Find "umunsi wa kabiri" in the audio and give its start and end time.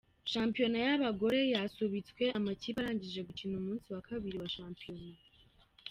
3.61-4.35